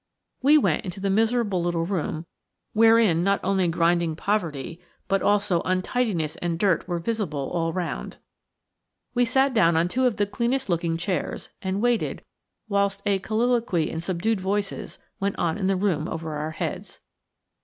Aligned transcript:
We 0.41 0.57
went 0.57 0.83
into 0.83 0.99
the 0.99 1.11
miserable 1.11 1.61
little 1.61 1.85
room 1.85 2.25
wherein 2.73 3.23
not 3.23 3.39
only 3.43 3.67
grinding 3.67 4.15
poverty 4.15 4.81
but 5.07 5.21
also 5.21 5.61
untidiness 5.63 6.35
and 6.37 6.57
dirt 6.57 6.87
were 6.87 6.97
visible 6.97 7.51
all 7.53 7.71
round. 7.71 8.17
We 9.13 9.25
sat 9.25 9.53
down 9.53 9.77
on 9.77 9.87
two 9.87 10.07
of 10.07 10.17
the 10.17 10.25
cleanest 10.25 10.69
looking 10.69 10.97
chairs, 10.97 11.51
and 11.61 11.83
waited 11.83 12.23
whilst 12.67 13.03
a 13.05 13.19
colloquy 13.19 13.91
in 13.91 14.01
subdued 14.01 14.41
voices 14.41 14.97
went 15.19 15.37
on 15.37 15.55
in 15.59 15.67
the 15.67 15.75
room 15.75 16.07
over 16.07 16.33
our 16.33 16.49
heads. 16.49 16.99